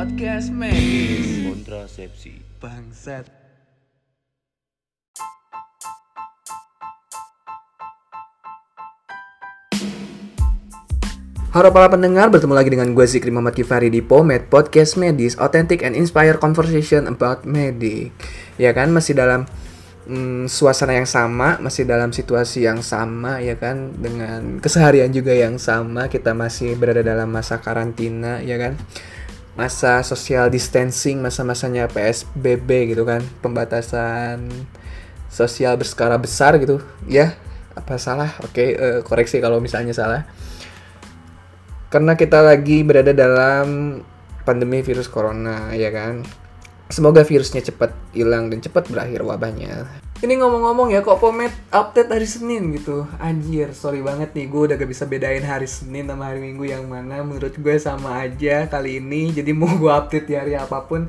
Podcast 0.00 0.48
medis 0.48 1.44
kontrasepsi. 1.44 2.40
Bangsat. 2.56 3.28
Halo 11.52 11.68
para 11.68 11.92
pendengar, 11.92 12.32
bertemu 12.32 12.56
lagi 12.56 12.72
dengan 12.72 12.96
gue 12.96 13.04
Zikri 13.04 13.28
Muhammad 13.28 13.52
Kifari 13.52 13.92
di 13.92 14.00
Pomed 14.00 14.48
Podcast 14.48 14.96
Medis 14.96 15.36
Authentic 15.36 15.84
and 15.84 15.92
Inspire 15.92 16.40
Conversation 16.40 17.04
about 17.04 17.44
Medic. 17.44 18.08
Ya 18.56 18.72
kan, 18.72 18.96
masih 18.96 19.12
dalam 19.20 19.44
mm, 20.08 20.48
suasana 20.48 20.96
yang 20.96 21.04
sama, 21.04 21.60
masih 21.60 21.84
dalam 21.84 22.08
situasi 22.08 22.64
yang 22.64 22.80
sama 22.80 23.44
ya 23.44 23.52
kan 23.60 23.92
Dengan 24.00 24.64
keseharian 24.64 25.12
juga 25.12 25.36
yang 25.36 25.60
sama, 25.60 26.08
kita 26.08 26.32
masih 26.32 26.72
berada 26.80 27.04
dalam 27.04 27.28
masa 27.28 27.60
karantina 27.60 28.40
ya 28.40 28.56
kan 28.56 28.80
Masa 29.60 30.00
social 30.00 30.48
distancing, 30.48 31.20
masa-masanya 31.20 31.84
PSBB 31.92 32.96
gitu 32.96 33.04
kan 33.04 33.20
Pembatasan 33.44 34.48
sosial 35.28 35.76
berskala 35.76 36.16
besar 36.16 36.56
gitu. 36.56 36.80
Ya 37.04 37.36
apa 37.76 38.00
salah? 38.00 38.32
Oke 38.40 38.72
eh, 38.72 39.04
koreksi 39.04 39.36
kalau 39.44 39.60
misalnya 39.60 39.92
salah. 39.92 40.24
Karena 41.92 42.16
kita 42.16 42.40
lagi 42.40 42.80
berada 42.80 43.12
dalam 43.12 44.00
pandemi 44.48 44.80
virus 44.80 45.12
corona 45.12 45.76
ya 45.76 45.92
kan? 45.92 46.24
Semoga 46.88 47.20
virusnya 47.20 47.60
cepat 47.60 47.92
hilang 48.16 48.48
dan 48.48 48.64
cepat 48.64 48.88
berakhir 48.88 49.20
wabahnya 49.22 49.86
ini 50.20 50.36
ngomong-ngomong 50.36 50.92
ya 50.92 51.00
kok 51.00 51.16
pomet 51.16 51.48
update 51.72 52.12
hari 52.12 52.28
Senin 52.28 52.76
gitu? 52.76 53.08
Anjir 53.16 53.72
sorry 53.72 54.04
banget 54.04 54.36
nih 54.36 54.52
gue 54.52 54.60
udah 54.68 54.76
gak 54.76 54.90
bisa 54.92 55.08
bedain 55.08 55.40
hari 55.40 55.64
Senin 55.64 56.04
sama 56.12 56.28
hari 56.28 56.44
Minggu 56.44 56.68
yang 56.68 56.84
mana. 56.84 57.24
Menurut 57.24 57.56
gue 57.56 57.76
sama 57.80 58.20
aja 58.20 58.68
kali 58.68 59.00
ini 59.00 59.32
jadi 59.32 59.56
mau 59.56 59.72
gue 59.72 59.88
update 59.88 60.28
di 60.28 60.34
hari 60.36 60.52
apa 60.60 60.84
pun 60.84 61.08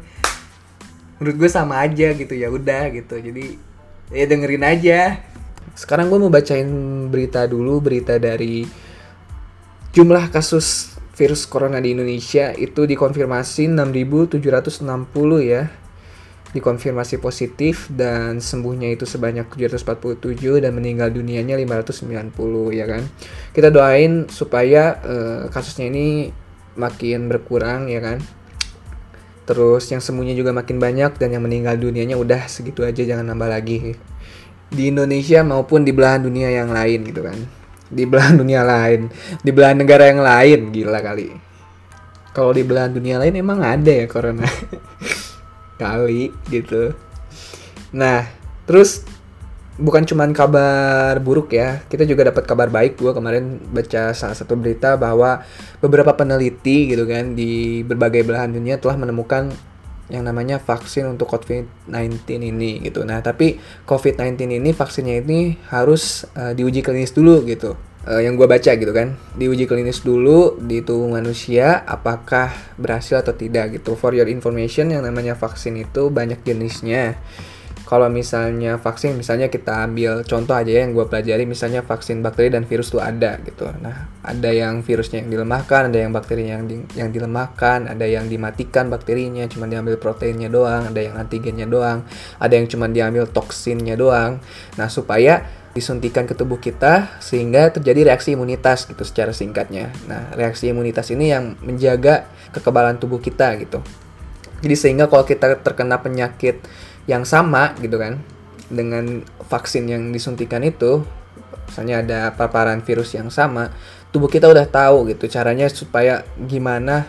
menurut 1.19 1.35
gue 1.35 1.49
sama 1.51 1.83
aja 1.83 2.15
gitu 2.15 2.31
ya 2.31 2.47
udah 2.47 2.87
gitu. 2.95 3.19
Jadi 3.19 3.59
ya 4.15 4.23
dengerin 4.23 4.63
aja. 4.63 5.19
Sekarang 5.75 6.07
gue 6.07 6.19
mau 6.19 6.31
bacain 6.31 6.71
berita 7.11 7.43
dulu 7.51 7.83
berita 7.83 8.15
dari 8.15 8.63
jumlah 9.91 10.31
kasus 10.31 10.95
virus 11.19 11.43
corona 11.43 11.83
di 11.83 11.91
Indonesia 11.91 12.55
itu 12.55 12.87
dikonfirmasi 12.87 13.75
6.760 13.75 14.87
ya 15.43 15.80
dikonfirmasi 16.51 17.23
positif 17.23 17.87
dan 17.87 18.43
sembuhnya 18.43 18.91
itu 18.91 19.07
sebanyak 19.07 19.47
747 19.55 20.59
dan 20.59 20.71
meninggal 20.75 21.07
dunianya 21.11 21.55
590 21.55 22.35
ya 22.75 22.85
kan? 22.87 23.03
Kita 23.55 23.71
doain 23.71 24.27
supaya 24.27 24.99
uh, 24.99 25.41
kasusnya 25.47 25.87
ini 25.87 26.31
makin 26.75 27.31
berkurang 27.31 27.87
ya 27.87 28.03
kan? 28.03 28.19
Terus 29.47 29.87
yang 29.91 30.03
sembuhnya 30.03 30.35
juga 30.35 30.51
makin 30.51 30.77
banyak 30.77 31.17
dan 31.17 31.31
yang 31.31 31.43
meninggal 31.43 31.79
dunianya 31.79 32.19
udah 32.19 32.47
segitu 32.51 32.83
aja 32.83 33.03
jangan 33.03 33.31
nambah 33.31 33.49
lagi. 33.51 33.95
Di 34.71 34.87
Indonesia 34.87 35.43
maupun 35.43 35.83
di 35.83 35.91
belahan 35.91 36.23
dunia 36.23 36.51
yang 36.51 36.71
lain 36.71 37.03
gitu 37.07 37.23
kan? 37.23 37.39
Di 37.91 38.07
belahan 38.07 38.39
dunia 38.39 38.63
lain 38.63 39.11
di 39.43 39.51
belahan 39.51 39.83
negara 39.83 40.07
yang 40.07 40.23
lain 40.23 40.71
gila 40.71 40.99
kali. 40.99 41.31
Kalau 42.31 42.55
di 42.55 42.63
belahan 42.63 42.95
dunia 42.95 43.19
lain 43.19 43.35
emang 43.35 43.59
ada 43.59 43.91
ya 43.91 44.07
corona 44.07 44.47
kali 45.81 46.29
gitu 46.53 46.93
nah 47.89 48.29
terus 48.69 49.01
bukan 49.81 50.05
cuman 50.05 50.29
kabar 50.29 51.17
buruk 51.17 51.57
ya 51.57 51.81
kita 51.89 52.05
juga 52.05 52.29
dapat 52.29 52.45
kabar 52.45 52.69
baik 52.69 53.01
gue 53.01 53.11
kemarin 53.17 53.57
baca 53.73 54.13
salah 54.13 54.37
satu 54.37 54.53
berita 54.53 54.93
bahwa 54.93 55.41
beberapa 55.81 56.13
peneliti 56.13 56.93
gitu 56.93 57.09
kan 57.09 57.33
di 57.33 57.81
berbagai 57.81 58.21
belahan 58.21 58.53
dunia 58.53 58.77
telah 58.77 59.01
menemukan 59.01 59.49
yang 60.11 60.27
namanya 60.27 60.59
vaksin 60.59 61.07
untuk 61.07 61.31
COVID-19 61.31 62.27
ini 62.51 62.83
gitu. 62.83 63.07
Nah, 63.07 63.23
tapi 63.23 63.55
COVID-19 63.87 64.59
ini 64.59 64.75
vaksinnya 64.75 65.23
ini 65.23 65.55
harus 65.71 66.27
uh, 66.35 66.51
diuji 66.51 66.83
klinis 66.83 67.15
dulu 67.15 67.47
gitu. 67.47 67.79
Uh, 68.01 68.17
yang 68.17 68.33
gue 68.33 68.49
baca 68.49 68.73
gitu 68.73 68.89
kan, 68.89 69.13
diuji 69.37 69.69
klinis 69.69 70.01
dulu 70.01 70.57
di 70.57 70.81
tubuh 70.81 71.13
manusia 71.13 71.85
apakah 71.85 72.49
berhasil 72.81 73.21
atau 73.21 73.37
tidak 73.37 73.77
gitu. 73.77 73.93
For 73.93 74.17
your 74.17 74.25
information, 74.25 74.89
yang 74.89 75.05
namanya 75.05 75.37
vaksin 75.37 75.77
itu 75.77 76.09
banyak 76.09 76.41
jenisnya. 76.41 77.21
Kalau 77.91 78.07
misalnya 78.07 78.79
vaksin 78.79 79.19
misalnya 79.19 79.51
kita 79.51 79.83
ambil 79.83 80.23
contoh 80.23 80.55
aja 80.55 80.71
ya 80.71 80.87
yang 80.87 80.95
gue 80.95 81.11
pelajari 81.11 81.43
misalnya 81.43 81.83
vaksin 81.83 82.23
bakteri 82.23 82.47
dan 82.47 82.63
virus 82.63 82.87
tuh 82.87 83.03
ada 83.03 83.35
gitu. 83.43 83.67
Nah 83.83 84.07
ada 84.23 84.47
yang 84.47 84.79
virusnya 84.79 85.27
yang 85.27 85.27
dilemahkan 85.27 85.91
ada 85.91 85.99
yang 85.99 86.15
bakteri 86.15 86.47
yang 86.47 86.71
di, 86.71 86.87
yang 86.95 87.11
dilemahkan 87.11 87.91
ada 87.91 88.07
yang 88.07 88.31
dimatikan 88.31 88.87
bakterinya 88.87 89.43
cuma 89.51 89.67
diambil 89.67 89.99
proteinnya 89.99 90.47
doang 90.47 90.87
ada 90.87 91.03
yang 91.03 91.19
antigennya 91.19 91.67
doang 91.67 92.07
ada 92.39 92.53
yang 92.55 92.71
cuma 92.71 92.87
diambil 92.87 93.27
toksinnya 93.27 93.99
doang. 93.99 94.39
Nah 94.79 94.87
supaya 94.87 95.43
disuntikan 95.71 96.27
ke 96.27 96.35
tubuh 96.35 96.59
kita 96.59 97.15
sehingga 97.23 97.71
terjadi 97.71 98.11
reaksi 98.11 98.35
imunitas 98.35 98.83
gitu 98.87 99.07
secara 99.07 99.31
singkatnya. 99.31 99.91
Nah 100.07 100.31
reaksi 100.35 100.67
imunitas 100.67 101.07
ini 101.15 101.31
yang 101.31 101.55
menjaga 101.63 102.27
kekebalan 102.51 102.99
tubuh 102.99 103.23
kita 103.23 103.55
gitu. 103.59 103.79
Jadi 104.61 104.75
sehingga 104.75 105.07
kalau 105.07 105.23
kita 105.23 105.63
terkena 105.63 106.03
penyakit 106.03 106.61
yang 107.07 107.23
sama 107.23 107.73
gitu 107.79 107.97
kan 107.97 108.19
dengan 108.67 109.23
vaksin 109.47 109.87
yang 109.87 110.03
disuntikan 110.11 110.61
itu 110.61 111.03
misalnya 111.67 112.03
ada 112.03 112.19
paparan 112.35 112.83
virus 112.83 113.15
yang 113.15 113.31
sama 113.31 113.71
tubuh 114.11 114.27
kita 114.27 114.51
udah 114.51 114.67
tahu 114.67 115.07
gitu 115.15 115.31
caranya 115.31 115.71
supaya 115.71 116.27
gimana 116.35 117.07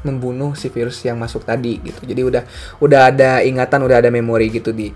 membunuh 0.00 0.56
si 0.56 0.72
virus 0.72 1.04
yang 1.04 1.20
masuk 1.20 1.44
tadi 1.44 1.76
gitu. 1.84 2.08
Jadi 2.08 2.20
udah 2.24 2.42
udah 2.80 3.00
ada 3.12 3.44
ingatan 3.44 3.84
udah 3.84 4.00
ada 4.00 4.08
memori 4.08 4.48
gitu 4.48 4.72
di 4.72 4.88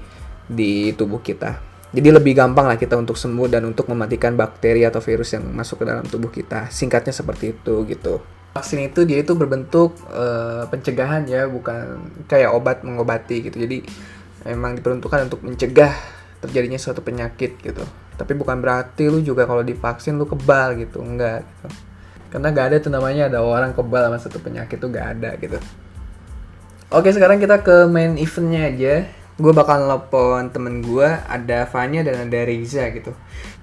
di 0.48 0.96
tubuh 0.96 1.20
kita 1.20 1.71
jadi 1.92 2.08
lebih 2.08 2.32
gampang 2.32 2.64
lah 2.64 2.80
kita 2.80 2.96
untuk 2.96 3.20
sembuh 3.20 3.52
dan 3.52 3.68
untuk 3.68 3.84
mematikan 3.92 4.32
bakteri 4.32 4.88
atau 4.88 5.04
virus 5.04 5.36
yang 5.36 5.44
masuk 5.52 5.84
ke 5.84 5.84
dalam 5.84 6.08
tubuh 6.08 6.32
kita. 6.32 6.72
Singkatnya 6.72 7.12
seperti 7.12 7.52
itu 7.52 7.84
gitu. 7.84 8.16
Vaksin 8.56 8.88
itu 8.88 9.04
dia 9.04 9.20
itu 9.20 9.36
berbentuk 9.36 10.00
uh, 10.08 10.64
pencegahan 10.72 11.28
ya 11.28 11.44
bukan 11.44 12.00
kayak 12.32 12.48
obat 12.56 12.80
mengobati 12.80 13.44
gitu. 13.44 13.60
Jadi 13.60 13.84
emang 14.48 14.72
diperuntukkan 14.80 15.28
untuk 15.28 15.44
mencegah 15.44 15.92
terjadinya 16.40 16.80
suatu 16.80 17.04
penyakit 17.04 17.60
gitu. 17.60 17.84
Tapi 18.16 18.32
bukan 18.40 18.64
berarti 18.64 19.12
lu 19.12 19.20
juga 19.20 19.44
kalau 19.44 19.60
divaksin 19.60 20.16
lu 20.16 20.24
kebal 20.24 20.80
gitu. 20.80 21.04
Enggak 21.04 21.44
gitu. 21.44 21.68
Karena 22.32 22.48
gak 22.48 22.66
ada 22.72 22.76
tuh 22.80 22.88
namanya 22.88 23.28
ada 23.28 23.44
orang 23.44 23.76
kebal 23.76 24.08
sama 24.08 24.16
satu 24.16 24.40
penyakit 24.40 24.80
tuh 24.80 24.88
gak 24.88 25.20
ada 25.20 25.36
gitu. 25.36 25.60
Oke 26.88 27.12
sekarang 27.12 27.36
kita 27.36 27.60
ke 27.60 27.84
main 27.84 28.16
eventnya 28.16 28.72
aja 28.72 28.94
gue 29.40 29.52
bakal 29.56 29.88
nelpon 29.88 30.52
temen 30.52 30.84
gue 30.84 31.08
ada 31.08 31.64
Fanya 31.64 32.04
dan 32.04 32.28
ada 32.28 32.40
Riza 32.44 32.92
gitu. 32.92 33.16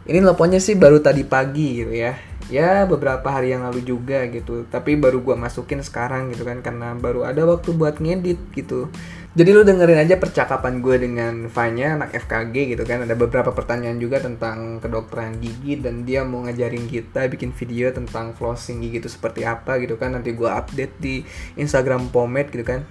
Ini 0.10 0.26
nelponnya 0.26 0.58
sih 0.58 0.74
baru 0.74 0.98
tadi 0.98 1.22
pagi 1.22 1.86
gitu 1.86 1.94
ya. 1.94 2.18
Ya 2.50 2.90
beberapa 2.90 3.30
hari 3.30 3.54
yang 3.54 3.62
lalu 3.62 3.86
juga 3.86 4.26
gitu. 4.26 4.66
Tapi 4.66 4.98
baru 4.98 5.22
gue 5.22 5.38
masukin 5.38 5.86
sekarang 5.86 6.34
gitu 6.34 6.42
kan 6.42 6.66
karena 6.66 6.98
baru 6.98 7.30
ada 7.30 7.46
waktu 7.46 7.78
buat 7.78 8.02
ngedit 8.02 8.42
gitu. 8.58 8.90
Jadi 9.38 9.50
lu 9.54 9.62
dengerin 9.62 10.10
aja 10.10 10.18
percakapan 10.18 10.82
gue 10.82 10.98
dengan 10.98 11.46
Fanya 11.54 11.94
anak 12.02 12.18
FKG 12.18 12.74
gitu 12.74 12.84
kan. 12.90 13.06
Ada 13.06 13.14
beberapa 13.14 13.54
pertanyaan 13.54 14.02
juga 14.02 14.18
tentang 14.18 14.82
kedokteran 14.82 15.38
gigi 15.38 15.78
dan 15.78 16.02
dia 16.02 16.26
mau 16.26 16.42
ngajarin 16.42 16.90
kita 16.90 17.30
bikin 17.30 17.54
video 17.54 17.94
tentang 17.94 18.34
flossing 18.34 18.82
gigi 18.82 19.06
itu 19.06 19.10
seperti 19.14 19.46
apa 19.46 19.78
gitu 19.78 20.02
kan. 20.02 20.18
Nanti 20.18 20.34
gue 20.34 20.50
update 20.50 20.98
di 20.98 21.22
Instagram 21.62 22.10
Pomade 22.10 22.50
gitu 22.50 22.66
kan 22.66 22.82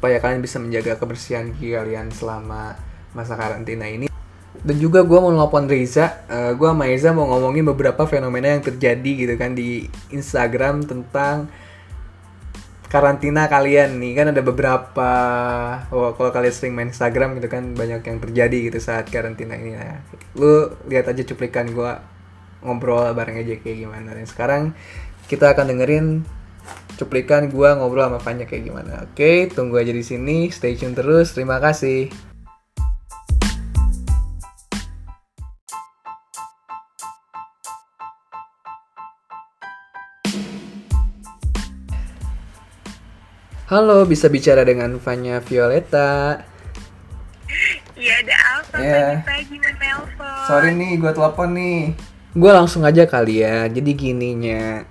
supaya 0.00 0.16
kalian 0.16 0.40
bisa 0.40 0.56
menjaga 0.56 0.96
kebersihan 0.96 1.52
gigi 1.52 1.76
kalian 1.76 2.08
selama 2.08 2.72
masa 3.12 3.36
karantina 3.36 3.84
ini. 3.84 4.08
Dan 4.64 4.80
juga 4.80 5.04
gue 5.04 5.18
mau 5.20 5.28
nelfon 5.28 5.68
Reza 5.68 6.24
uh, 6.24 6.56
gue 6.56 6.64
sama 6.64 6.88
Reza 6.88 7.12
mau 7.12 7.28
ngomongin 7.28 7.68
beberapa 7.68 8.08
fenomena 8.08 8.48
yang 8.48 8.64
terjadi 8.64 9.12
gitu 9.12 9.34
kan 9.36 9.52
di 9.52 9.84
Instagram 10.08 10.88
tentang 10.88 11.52
karantina 12.88 13.44
kalian. 13.44 14.00
Nih 14.00 14.16
kan 14.16 14.32
ada 14.32 14.40
beberapa 14.40 15.10
oh, 15.92 16.16
kalau 16.16 16.32
kalian 16.32 16.54
sering 16.56 16.72
main 16.72 16.88
Instagram 16.88 17.36
gitu 17.36 17.52
kan 17.52 17.76
banyak 17.76 18.00
yang 18.00 18.18
terjadi 18.24 18.72
gitu 18.72 18.80
saat 18.80 19.04
karantina 19.12 19.52
ini. 19.52 19.76
Nah 19.76 20.00
lu 20.32 20.80
lihat 20.88 21.12
aja 21.12 21.28
cuplikan 21.28 21.68
gue 21.76 21.92
ngobrol 22.64 23.12
bareng 23.12 23.36
aja 23.36 23.52
kayak 23.60 23.84
gimana. 23.84 24.16
Dan 24.16 24.24
sekarang 24.24 24.72
kita 25.28 25.52
akan 25.52 25.76
dengerin 25.76 26.06
cuplikan 27.00 27.48
gue 27.48 27.68
ngobrol 27.80 28.04
sama 28.12 28.20
Fanya 28.20 28.44
kayak 28.44 28.68
gimana 28.68 29.08
oke 29.08 29.48
tunggu 29.56 29.80
aja 29.80 29.88
di 29.88 30.04
sini 30.04 30.52
stay 30.52 30.76
tune 30.76 30.92
terus 30.92 31.32
terima 31.32 31.56
kasih 31.56 32.12
Halo, 43.70 44.02
bisa 44.02 44.26
bicara 44.26 44.66
dengan 44.66 44.98
Fanya 44.98 45.38
Violeta. 45.38 46.42
Iya, 47.94 48.14
ada 48.26 48.36
apa 48.58 48.76
Ya. 48.82 49.22
pagi-pagi 49.22 49.56
menelpon? 49.62 50.46
Sorry 50.50 50.74
nih, 50.74 50.98
gue 50.98 51.12
telepon 51.14 51.48
nih. 51.54 51.80
Gue 52.34 52.50
langsung 52.50 52.82
aja 52.82 53.06
kali 53.06 53.46
ya. 53.46 53.70
Jadi 53.70 53.94
gininya, 53.94 54.82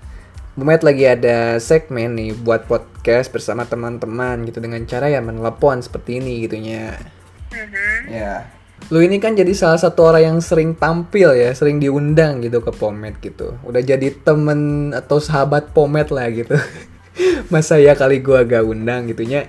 Bumet 0.59 0.83
lagi 0.83 1.07
ada 1.07 1.55
segmen 1.55 2.19
nih 2.19 2.35
buat 2.35 2.67
podcast 2.67 3.31
bersama 3.31 3.63
teman-teman 3.63 4.43
gitu 4.43 4.59
dengan 4.59 4.83
cara 4.83 5.07
ya 5.07 5.23
menelepon 5.23 5.79
seperti 5.79 6.19
ini 6.19 6.43
gitunya. 6.43 6.99
Mhm. 7.47 8.11
Ya. 8.11 8.51
Lu 8.91 8.99
ini 8.99 9.23
kan 9.23 9.39
jadi 9.39 9.55
salah 9.55 9.79
satu 9.79 10.11
orang 10.11 10.35
yang 10.35 10.37
sering 10.43 10.75
tampil 10.75 11.31
ya, 11.31 11.55
sering 11.55 11.79
diundang 11.79 12.43
gitu 12.43 12.59
ke 12.59 12.75
Pomet 12.75 13.15
gitu. 13.23 13.55
Udah 13.63 13.79
jadi 13.79 14.11
temen 14.11 14.91
atau 14.91 15.23
sahabat 15.23 15.71
Pomet 15.71 16.11
lah 16.11 16.27
gitu. 16.27 16.59
Masa 17.55 17.79
ya 17.79 17.95
kali 17.95 18.19
gua 18.19 18.43
gak 18.43 18.67
undang 18.67 19.07
gitunya. 19.07 19.47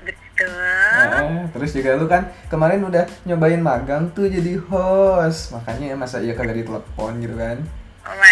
Betul. 0.00 0.48
Nah, 0.96 1.44
terus 1.52 1.76
juga 1.76 1.92
lu 2.00 2.08
kan 2.08 2.32
kemarin 2.48 2.88
udah 2.88 3.04
nyobain 3.28 3.60
magang 3.60 4.08
tuh 4.16 4.32
jadi 4.32 4.56
host. 4.64 5.52
Makanya 5.52 5.92
masa 5.92 6.24
iya 6.24 6.32
kagak 6.32 6.64
ditelepon 6.64 7.20
gitu 7.20 7.36
kan. 7.36 7.60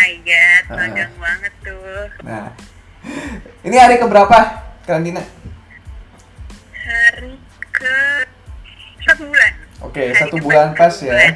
Oh 0.08 0.10
my 0.10 0.24
god, 0.24 0.62
Ah. 0.64 0.76
magang 0.80 1.12
banget 1.20 1.52
tuh. 1.60 2.04
Nah. 2.24 2.48
Ini 3.60 3.76
hari 3.76 4.00
keberapa 4.00 4.36
karantina? 4.82 5.20
Hari 6.72 7.36
ke 7.70 7.94
satu 9.04 9.22
bulan. 9.28 9.52
Oke, 9.84 10.02
Hari 10.08 10.16
satu 10.16 10.36
bulan 10.40 10.72
pas 10.72 10.94
ya. 10.98 11.12
bulan. 11.12 11.34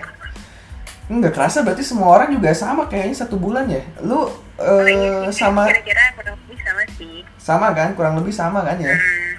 Nggak 1.13 1.33
kerasa 1.37 1.61
berarti 1.61 1.85
semua 1.85 2.09
orang 2.17 2.33
juga 2.33 2.49
sama 2.57 2.89
kayaknya 2.89 3.17
satu 3.19 3.37
bulan 3.37 3.69
ya. 3.69 3.85
Lu 4.01 4.33
Oh, 4.57 4.79
eh, 4.87 4.95
iya 4.95 5.29
sih, 5.29 5.43
sama 5.43 5.67
Kira-kira 5.67 6.15
kurang 6.15 6.37
lebih 6.39 6.59
sama 6.63 6.83
sih. 6.95 7.17
sama 7.37 7.67
kan? 7.75 7.89
Kurang 7.93 8.15
lebih 8.17 8.33
sama 8.33 8.63
kan 8.63 8.79
ya? 8.79 8.95
Hmm. 8.95 9.33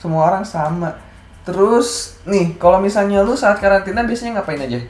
Semua 0.00 0.22
orang 0.26 0.42
sama. 0.42 0.98
Terus 1.44 2.16
nih, 2.24 2.56
kalau 2.56 2.82
misalnya 2.82 3.22
lu 3.22 3.34
saat 3.34 3.58
karantina 3.58 4.02
biasanya 4.02 4.40
ngapain 4.40 4.58
aja? 4.60 4.80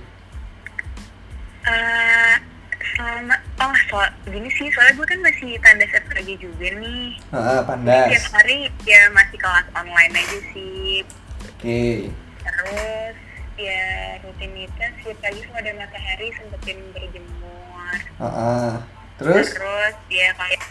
Gini 4.26 4.48
sih 4.52 4.68
soalnya 4.72 4.94
gue 4.98 5.06
kan 5.06 5.20
masih 5.22 5.50
tanda 5.60 5.84
FKG 5.86 6.28
juga 6.40 6.68
nih. 6.78 7.16
Tiap 7.30 7.64
pandas. 7.66 8.24
hari 8.32 8.72
ya 8.86 9.00
masih 9.12 9.38
kelas 9.40 9.66
online 9.74 10.12
aja 10.14 10.38
sih. 10.54 11.06
Oke. 11.48 12.12
Terus 12.42 13.16
ya 13.58 13.84
rutinitas 14.22 14.92
setiap 15.02 15.18
pagi 15.22 15.40
kalau 15.42 15.58
ada 15.58 15.72
matahari 15.78 16.28
sempetin 16.36 16.78
berjemur. 16.94 17.98
Heeh. 18.22 18.70
Terus? 19.18 19.46
Terus 19.54 19.94
ya 20.12 20.28
kayak 20.38 20.62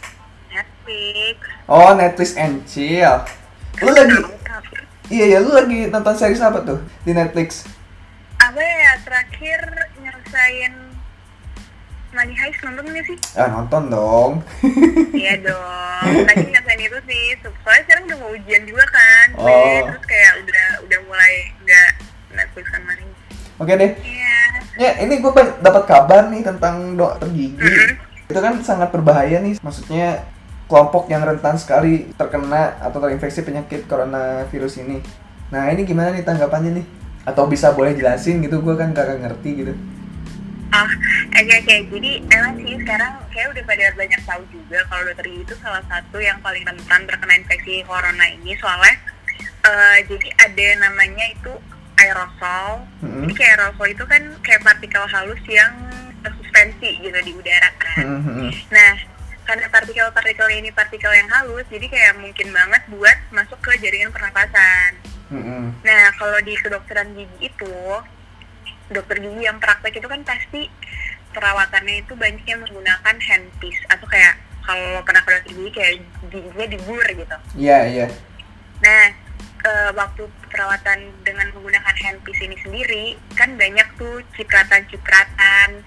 Netflix. 0.51 1.37
Oh, 1.67 1.91
Netflix 1.95 2.29
and 2.39 2.63
chill. 2.63 3.23
Lu 3.83 3.91
lagi 3.93 4.17
Iya 5.07 5.25
ya, 5.25 5.37
lu 5.39 5.55
lagi 5.55 5.87
nonton 5.87 6.19
series 6.19 6.43
apa 6.43 6.59
tuh 6.67 6.83
di 7.07 7.15
Netflix? 7.15 7.63
apa 8.37 8.61
ya 8.61 8.91
terakhir 9.01 9.59
nyelesain 9.97 10.73
Money 12.15 12.35
Heist 12.39 12.63
nonton 12.63 12.87
nggak 12.87 13.05
sih? 13.05 13.17
Ah, 13.35 13.51
nonton 13.51 13.83
dong. 13.91 14.31
Iya 15.17 15.33
dong. 15.43 16.25
Tadi 16.29 16.43
nyelesain 16.47 16.79
itu 16.79 16.99
sih. 17.09 17.25
Soalnya 17.41 17.83
sekarang 17.83 18.03
udah 18.07 18.17
mau 18.21 18.29
ujian 18.31 18.63
juga 18.63 18.85
kan. 18.87 19.27
Oh. 19.35 19.81
Terus 19.91 20.05
kayak 20.07 20.33
udah 20.45 20.67
udah 20.87 20.99
mulai 21.09 21.33
nggak 21.65 21.89
Netflix 22.37 22.65
kan 22.71 22.81
Money. 22.85 23.05
Oke 23.57 23.73
deh. 23.73 23.91
Iya. 23.97 24.39
Ya, 24.77 24.91
ini 25.01 25.17
gue 25.17 25.31
dapat 25.59 25.83
kabar 25.89 26.29
nih 26.29 26.45
tentang 26.45 26.93
dokter 26.93 27.27
gigi. 27.33 27.57
Mhm. 27.57 27.91
Itu 28.29 28.39
kan 28.39 28.53
sangat 28.61 28.93
berbahaya 28.93 29.41
nih. 29.41 29.57
Maksudnya 29.59 30.23
kelompok 30.69 31.09
yang 31.09 31.25
rentan 31.25 31.57
sekali 31.57 32.13
terkena 32.13 32.77
atau 32.77 33.01
terinfeksi 33.01 33.41
penyakit 33.41 33.89
coronavirus 33.89 34.85
ini. 34.85 35.01
Nah, 35.49 35.71
ini 35.73 35.87
gimana 35.87 36.13
nih 36.13 36.21
tanggapannya 36.21 36.71
nih? 36.77 36.85
Atau 37.25 37.49
bisa 37.49 37.73
boleh 37.73 37.97
jelasin 37.97 38.39
gitu? 38.45 38.61
Gue 38.61 38.77
kan 38.77 38.93
kagak 38.93 39.25
ngerti 39.25 39.49
gitu. 39.65 39.73
Ah, 40.77 40.89
oke 41.41 41.53
oke. 41.57 41.75
Jadi 41.89 42.11
emang 42.29 42.53
sih 42.61 42.77
sekarang 42.85 43.13
kayak 43.33 43.47
udah 43.57 43.63
pada 43.65 43.85
banyak 43.97 44.21
tahu 44.29 44.43
juga 44.53 44.79
kalau 44.85 45.03
dokter 45.09 45.25
itu 45.25 45.53
salah 45.57 45.81
satu 45.89 46.17
yang 46.21 46.37
paling 46.45 46.61
rentan 46.61 47.01
terkena 47.09 47.33
infeksi 47.33 47.81
corona 47.81 48.25
ini 48.29 48.53
soalnya 48.61 48.93
eh, 49.65 49.97
jadi 50.05 50.27
ada 50.45 50.67
namanya 50.85 51.25
itu 51.33 51.53
aerosol. 51.97 52.85
Mhm. 53.01 53.25
Jadi 53.25 53.33
kayak 53.33 53.53
aerosol 53.57 53.87
itu 53.89 54.03
kan 54.05 54.23
kayak 54.45 54.61
partikel 54.61 55.05
halus 55.09 55.41
yang 55.49 55.73
suspensi 56.27 57.01
gitu 57.01 57.19
di 57.23 57.31
udara 57.33 57.69
kan. 57.79 58.05
Mhm. 58.05 58.49
Nah, 58.69 58.93
karena 59.47 59.65
partikel-partikel 59.71 60.47
ini 60.59 60.69
partikel 60.75 61.13
yang 61.15 61.29
halus, 61.31 61.63
jadi 61.71 61.87
kayak 61.87 62.13
mungkin 62.19 62.51
banget 62.51 62.83
buat 62.91 63.17
masuk 63.31 63.55
ke 63.63 63.79
jaringan 63.79 64.11
pernapasan. 64.11 64.91
Mhm. 65.31 65.87
Nah, 65.87 66.03
kalau 66.19 66.39
di 66.43 66.53
kedokteran 66.59 67.15
gigi 67.15 67.47
itu, 67.47 67.75
dokter 68.89 69.17
gigi 69.19 69.43
yang 69.43 69.59
praktek 69.59 69.99
itu 69.99 70.07
kan 70.07 70.21
pasti 70.23 70.71
perawatannya 71.31 72.01
itu 72.01 72.13
banyak 72.15 72.43
yang 72.47 72.63
menggunakan 72.63 73.15
handpiece 73.19 73.81
atau 73.91 74.07
kayak 74.07 74.39
kalau 74.63 74.99
pernah 75.03 75.21
ke 75.23 75.29
dokter 75.31 75.45
gigi 75.51 75.69
kayak 75.71 75.93
giginya 76.27 76.67
dibur 76.67 77.05
gitu. 77.07 77.37
Iya, 77.55 77.79
iya. 77.87 78.07
Nah, 78.83 79.05
eh, 79.63 79.89
waktu 79.95 80.23
perawatan 80.51 80.99
dengan 81.23 81.47
menggunakan 81.55 81.95
handpiece 81.95 82.41
ini 82.43 82.57
sendiri 82.59 83.05
kan 83.35 83.55
banyak 83.55 83.87
tuh 83.95 84.23
cipratan-cipratan 84.35 85.83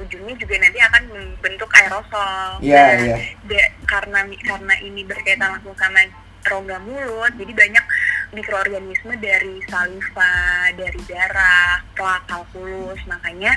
ujungnya 0.00 0.34
juga 0.38 0.54
nanti 0.60 0.78
akan 0.80 1.02
membentuk 1.12 1.70
aerosol. 1.76 2.62
Iya, 2.62 2.78
Nah, 2.78 2.94
iya. 3.04 3.16
da- 3.44 3.72
karena 3.84 4.20
karena 4.46 4.74
ini 4.80 5.02
berkaitan 5.04 5.58
langsung 5.58 5.74
sama 5.76 6.00
rongga 6.40 6.78
mulut, 6.80 7.32
jadi 7.36 7.52
banyak 7.52 7.84
mikroorganisme 8.30 9.14
dari 9.18 9.58
saliva, 9.66 10.34
dari 10.74 11.00
darah, 11.06 11.82
plak, 11.94 12.26
kalkulus, 12.26 13.00
makanya 13.06 13.54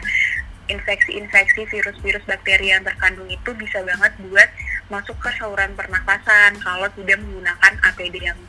infeksi-infeksi 0.66 1.68
virus-virus 1.68 2.24
bakteri 2.24 2.72
yang 2.72 2.82
terkandung 2.82 3.28
itu 3.28 3.52
bisa 3.54 3.84
banget 3.84 4.16
buat 4.26 4.50
masuk 4.88 5.16
ke 5.20 5.30
saluran 5.36 5.76
pernafasan 5.76 6.56
kalau 6.64 6.88
tidak 6.96 7.20
menggunakan 7.20 7.74
APD 7.84 8.16
yang 8.24 8.40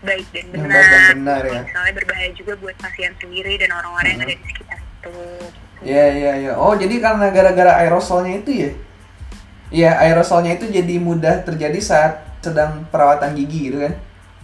baik 0.00 0.26
dan 0.30 0.46
Yang 0.46 0.62
benar. 0.62 0.70
baik 0.70 0.88
dan 0.88 1.04
benar, 1.18 1.42
ya. 1.42 1.60
Misalnya 1.66 1.92
berbahaya 1.98 2.30
juga 2.32 2.52
buat 2.56 2.76
pasien 2.78 3.12
sendiri 3.18 3.54
dan 3.58 3.70
orang-orang 3.74 4.06
yang 4.06 4.20
Mhm. 4.22 4.26
ada 4.26 4.34
di 4.36 4.46
sekitar 4.46 4.78
itu. 4.78 5.14
Iya, 5.82 6.04
iya, 6.14 6.32
iya. 6.40 6.52
Oh, 6.56 6.72
jadi 6.72 6.94
karena 6.98 7.26
gara-gara 7.28 7.72
aerosolnya 7.82 8.40
itu 8.40 8.50
ya? 8.54 8.70
Iya, 9.68 9.90
aerosolnya 9.98 10.54
itu 10.56 10.70
jadi 10.70 10.94
mudah 11.02 11.42
terjadi 11.42 11.78
saat 11.82 12.22
sedang 12.38 12.86
perawatan 12.88 13.34
gigi 13.34 13.74
gitu 13.74 13.82
kan? 13.82 13.94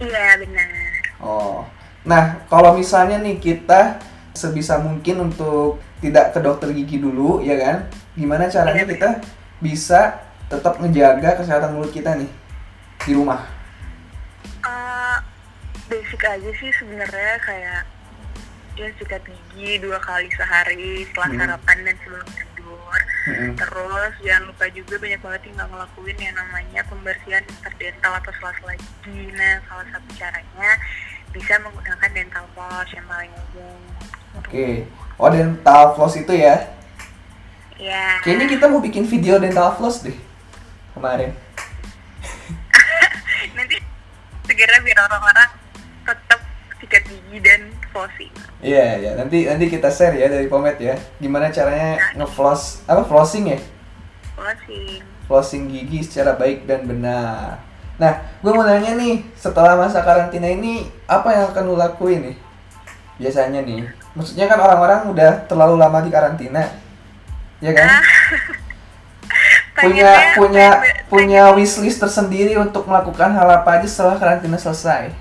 Iya 0.03 0.27
benar. 0.43 0.82
Oh. 1.23 1.63
Nah, 2.03 2.43
kalau 2.51 2.75
misalnya 2.75 3.23
nih 3.23 3.39
kita 3.39 4.03
sebisa 4.35 4.83
mungkin 4.83 5.31
untuk 5.31 5.79
tidak 6.03 6.35
ke 6.35 6.43
dokter 6.43 6.75
gigi 6.75 6.99
dulu, 6.99 7.39
ya 7.47 7.55
kan? 7.63 7.77
Gimana 8.19 8.51
caranya 8.51 8.83
kita 8.83 9.23
bisa 9.63 10.19
tetap 10.51 10.83
ngejaga 10.83 11.39
kesehatan 11.39 11.79
mulut 11.79 11.95
kita 11.95 12.19
nih 12.19 12.29
di 13.07 13.13
rumah? 13.15 13.47
Eh, 14.67 15.19
basic 15.87 16.23
aja 16.27 16.51
sih 16.59 16.71
sebenarnya 16.75 17.39
kayak 17.47 17.83
ya 18.73 18.89
sikat 18.97 19.23
gigi 19.29 19.79
dua 19.85 20.01
kali 20.01 20.33
sehari 20.33 21.05
setelah 21.07 21.29
Hmm. 21.29 21.39
sarapan 21.39 21.77
dan 21.87 21.97
sebelum 22.03 22.29
tidur. 22.35 22.99
Mm-mm. 23.29 23.53
Terus 23.55 24.13
jangan 24.25 24.43
lupa 24.49 24.65
juga 24.73 24.95
banyak 24.99 25.21
banget 25.21 25.41
yang 25.47 25.55
nggak 25.61 25.71
ngelakuin 25.71 26.19
yang 26.19 26.35
namanya 26.35 26.81
pembersihan 26.89 27.45
interdental 27.47 28.13
atau 28.19 28.33
sela-sela 28.41 28.75
gigi. 28.81 29.31
Nah, 29.37 29.61
salah 29.69 29.87
satu 29.93 30.09
caranya 30.19 30.71
bisa 31.33 31.57
menggunakan 31.65 32.11
dental 32.13 32.45
floss 32.53 32.89
yang 32.93 33.07
paling 33.09 33.33
umum. 33.57 33.81
Oke. 34.39 34.85
Oh, 35.17 35.33
dental 35.33 35.97
floss 35.97 36.15
itu 36.21 36.33
ya? 36.37 36.77
Ya. 37.81 38.21
Kayaknya 38.21 38.47
kita 38.53 38.65
mau 38.69 38.79
bikin 38.85 39.09
video 39.09 39.41
dental 39.41 39.75
floss 39.75 40.05
deh 40.05 40.15
kemarin. 40.93 41.33
Nanti 43.57 43.81
segera 44.45 44.77
biar 44.85 44.99
orang-orang 45.09 45.51
tetap 46.05 46.41
sikat 46.79 47.03
gigi 47.09 47.39
dan 47.41 47.73
flossing. 47.91 48.33
Iya, 48.61 48.87
iya. 49.01 49.11
Nanti 49.17 49.49
nanti 49.49 49.67
kita 49.73 49.89
share 49.89 50.15
ya 50.21 50.29
dari 50.29 50.47
Pomet 50.47 50.79
ya. 50.79 50.95
Gimana 51.19 51.49
caranya 51.51 51.99
ngefloss 52.15 52.85
apa 52.87 53.03
flossing 53.09 53.57
ya? 53.57 53.59
Flossing. 54.37 55.01
Flossing 55.27 55.63
gigi 55.73 56.05
secara 56.05 56.37
baik 56.37 56.69
dan 56.69 56.85
benar. 56.85 57.72
Nah, 58.03 58.19
gue 58.43 58.51
mau 58.51 58.67
nanya 58.67 58.99
nih, 58.99 59.23
setelah 59.39 59.79
masa 59.79 60.03
karantina 60.03 60.51
ini 60.51 60.91
apa 61.07 61.31
yang 61.31 61.55
akan 61.55 61.63
lu 61.71 61.79
lakuin 61.79 62.35
nih? 62.35 62.37
Biasanya 63.23 63.63
nih, 63.63 63.87
maksudnya 64.19 64.51
kan 64.51 64.59
orang-orang 64.59 65.07
udah 65.07 65.47
terlalu 65.47 65.79
lama 65.79 66.03
di 66.03 66.11
karantina, 66.11 66.67
ya 67.63 67.71
kan? 67.71 68.03
Ah, 68.03 68.03
punya 69.87 70.35
punya 70.35 70.69
punya 71.07 71.43
wishlist 71.55 72.03
tersendiri 72.03 72.59
untuk 72.59 72.91
melakukan 72.91 73.31
hal 73.33 73.47
apa 73.63 73.79
aja 73.79 73.87
setelah 73.87 74.19
karantina 74.19 74.59
selesai. 74.59 75.15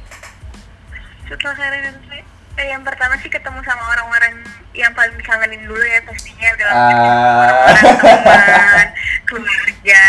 setelah 1.30 1.54
karantina 1.54 1.94
selesai, 2.02 2.22
eh, 2.58 2.68
yang 2.74 2.82
pertama 2.82 3.14
sih 3.22 3.30
ketemu 3.30 3.62
sama 3.64 3.84
orang-orang 3.94 4.42
yang 4.74 4.92
paling 4.98 5.16
dikangenin 5.22 5.64
dulu 5.70 5.80
ya 5.86 6.02
pastinya 6.04 6.48
udah 6.58 6.66
lama 6.66 6.82
Ah. 6.82 6.90
ketemu 6.90 7.96
orang 8.02 8.50
teman 8.58 8.88
keluarga 9.30 10.06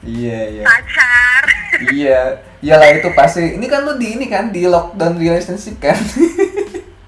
Iya, 0.00 0.38
iya. 0.52 0.62
pacar. 0.62 1.42
Iya, 1.88 2.20
iyalah 2.58 2.90
itu 2.92 3.08
pasti. 3.12 3.54
Ini 3.54 3.66
kan 3.66 3.82
lu 3.82 3.94
di 3.94 4.14
ini 4.14 4.26
kan 4.26 4.50
di 4.50 4.64
lockdown 4.64 5.14
relationship 5.14 5.78
kan? 5.78 5.94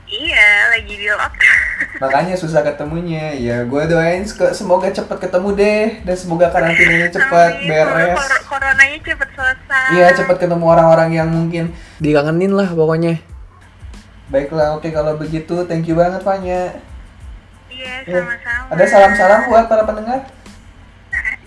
iya 0.06 0.46
lagi 0.68 0.94
di 0.94 1.06
lockdown. 1.06 1.58
Makanya 2.02 2.34
susah 2.34 2.60
ketemunya. 2.60 3.32
Ya 3.32 3.62
gue 3.62 3.82
doain 3.84 4.22
se- 4.22 4.52
semoga 4.52 4.86
cepet 4.88 5.16
ketemu 5.18 5.48
deh. 5.54 5.86
Dan 6.02 6.14
semoga 6.14 6.46
karantinanya 6.48 7.08
cepet 7.10 7.50
Amin, 7.56 7.66
beres. 7.68 8.14
Kor- 8.14 8.44
coronanya 8.48 8.98
cepet 9.00 9.28
selesai. 9.32 9.86
Iya 9.90 10.06
cepet 10.14 10.36
ketemu 10.38 10.64
orang-orang 10.64 11.10
yang 11.12 11.28
mungkin 11.28 11.72
dikangenin 11.98 12.52
lah 12.52 12.68
pokoknya. 12.68 13.18
Baiklah 14.28 14.76
oke 14.76 14.86
kalau 14.88 15.16
begitu 15.16 15.66
thank 15.66 15.84
you 15.84 15.94
banget 15.94 16.22
Fanya. 16.22 16.78
Iya 17.66 18.04
Ya. 18.04 18.22
sama-sama. 18.22 18.70
Ada 18.70 18.84
salam-salam 18.86 19.40
buat 19.46 19.66
para 19.66 19.82
pendengar 19.82 20.20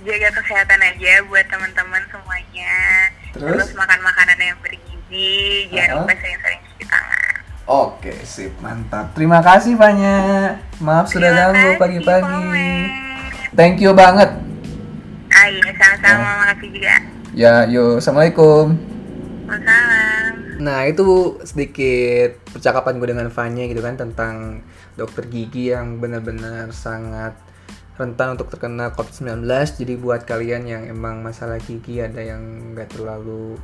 jaga 0.03 0.29
kesehatan 0.33 0.79
aja 0.79 1.13
buat 1.25 1.45
teman-teman 1.47 2.03
semuanya 2.07 2.75
Terus? 3.31 3.71
makan 3.73 3.99
makanan 4.01 4.37
yang 4.37 4.57
bergizi 4.59 5.31
jangan 5.69 5.89
Uh-uh. 5.89 6.03
lupa 6.03 6.13
sering-sering 6.15 6.61
cuci 6.65 6.85
tangan 6.85 7.31
Oke, 7.63 8.11
sip, 8.23 8.51
mantap. 8.59 9.15
Terima 9.15 9.39
kasih 9.39 9.79
Fanya. 9.79 10.19
Maaf 10.77 11.07
sudah 11.07 11.31
Terima 11.31 11.47
ganggu 11.47 11.63
kasih, 11.65 11.79
pagi-pagi. 11.79 12.51
Thank 13.53 13.79
you 13.79 13.95
banget. 13.95 14.35
ah 15.29 15.47
iya 15.47 15.71
sama-sama 15.73 16.21
Oh. 16.21 16.35
makasih 16.43 16.69
juga 16.69 16.95
Ya, 17.31 17.63
yuk, 17.65 17.97
assalamualaikum. 17.97 18.75
Waalaikumsalam 19.47 20.33
Nah, 20.59 20.79
itu 20.85 21.07
sedikit 21.41 22.39
percakapan 22.47 22.95
gue 22.95 23.09
dengan 23.09 23.27
Fanya 23.27 23.63
gitu 23.63 23.79
kan 23.79 23.95
tentang 23.95 24.59
dokter 24.93 25.23
gigi 25.25 25.71
yang 25.71 25.97
benar-benar 25.97 26.69
sangat 26.69 27.33
rentan 27.97 28.33
untuk 28.33 28.49
terkena 28.49 28.89
COVID-19. 28.93 29.45
Jadi 29.79 29.93
buat 29.97 30.25
kalian 30.25 30.63
yang 30.65 30.83
emang 30.89 31.21
masalah 31.21 31.61
gigi 31.61 32.01
ada 32.01 32.21
yang 32.21 32.73
nggak 32.73 32.97
terlalu 32.97 33.57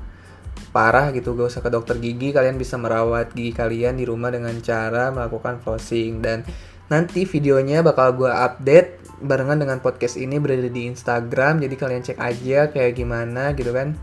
parah 0.70 1.10
gitu, 1.16 1.34
gak 1.34 1.50
usah 1.50 1.64
ke 1.66 1.72
dokter 1.72 1.98
gigi, 1.98 2.30
kalian 2.30 2.60
bisa 2.60 2.78
merawat 2.78 3.34
gigi 3.34 3.56
kalian 3.56 3.98
di 3.98 4.06
rumah 4.06 4.30
dengan 4.30 4.54
cara 4.62 5.10
melakukan 5.10 5.64
flossing 5.64 6.22
dan 6.22 6.46
nanti 6.92 7.26
videonya 7.26 7.82
bakal 7.82 8.14
gue 8.14 8.30
update 8.30 9.02
barengan 9.24 9.60
dengan 9.60 9.80
podcast 9.82 10.20
ini 10.20 10.38
berada 10.38 10.68
di 10.68 10.86
Instagram, 10.88 11.64
jadi 11.64 11.76
kalian 11.76 12.04
cek 12.06 12.20
aja 12.20 12.60
kayak 12.70 12.92
gimana 12.96 13.56
gitu 13.56 13.72
kan 13.72 13.98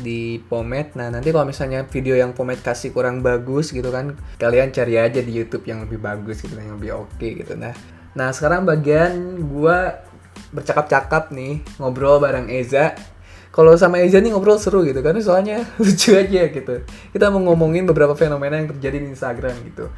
di 0.00 0.38
Pomet. 0.38 0.94
Nah, 0.94 1.10
nanti 1.10 1.34
kalau 1.34 1.46
misalnya 1.48 1.82
video 1.86 2.14
yang 2.14 2.32
Pomet 2.32 2.62
kasih 2.62 2.94
kurang 2.94 3.20
bagus 3.20 3.74
gitu 3.74 3.90
kan, 3.90 4.16
kalian 4.38 4.70
cari 4.70 4.96
aja 4.96 5.20
di 5.20 5.32
YouTube 5.34 5.66
yang 5.66 5.82
lebih 5.82 5.98
bagus 5.98 6.40
gitu, 6.40 6.54
yang 6.56 6.78
lebih 6.78 7.04
oke 7.04 7.26
gitu. 7.26 7.54
Nah, 7.58 7.74
nah 8.16 8.34
sekarang 8.34 8.66
bagian 8.66 9.40
gua 9.46 10.02
bercakap-cakap 10.50 11.30
nih, 11.30 11.62
ngobrol 11.78 12.18
bareng 12.18 12.50
Eza. 12.50 12.98
Kalau 13.50 13.74
sama 13.74 13.98
Eza 13.98 14.22
nih 14.22 14.30
ngobrol 14.30 14.58
seru 14.58 14.82
gitu 14.86 15.02
kan, 15.02 15.14
soalnya 15.22 15.62
lucu 15.82 16.14
aja 16.14 16.50
gitu. 16.50 16.74
Kita 17.14 17.30
mau 17.30 17.42
ngomongin 17.50 17.86
beberapa 17.86 18.14
fenomena 18.18 18.58
yang 18.58 18.70
terjadi 18.70 18.98
di 19.02 19.14
Instagram 19.14 19.54
gitu. 19.66 19.90